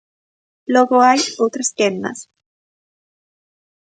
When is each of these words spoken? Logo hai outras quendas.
Logo 0.73 0.97
hai 1.07 1.21
outras 1.43 1.69
quendas. 1.77 2.19